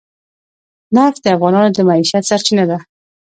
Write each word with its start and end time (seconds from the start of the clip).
نفت 0.97 1.19
د 1.23 1.27
افغانانو 1.35 1.69
د 1.75 1.79
معیشت 1.87 2.23
سرچینه 2.29 2.63
ده. 2.69 2.77